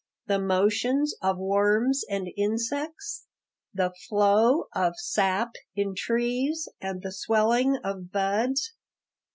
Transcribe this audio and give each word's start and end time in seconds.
The 0.25 0.39
motions 0.39 1.13
of 1.21 1.37
worms 1.37 2.01
and 2.09 2.27
insects? 2.35 3.27
The 3.71 3.93
flow 4.09 4.65
of 4.73 4.93
sap 4.97 5.51
in 5.75 5.93
trees 5.93 6.67
and 6.81 7.03
the 7.03 7.11
swelling 7.11 7.77
of 7.83 8.11
buds? 8.11 8.73